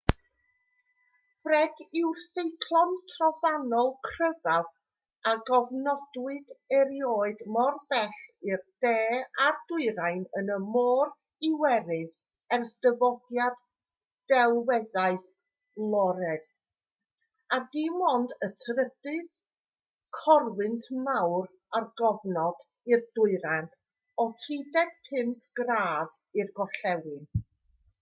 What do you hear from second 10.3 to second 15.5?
yn y môr iwerydd ers dyfodiad delweddaeth